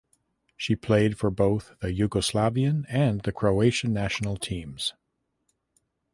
She 0.57 0.75
played 0.75 1.15
for 1.19 1.29
both 1.29 1.73
the 1.79 1.89
Yugoslavian 1.89 2.85
and 2.89 3.21
the 3.21 3.31
Croatian 3.31 3.93
national 3.93 4.35
teams. 4.35 4.95